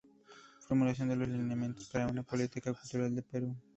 [0.67, 3.55] Formulación de los lineamientos para una política cultural del Perú.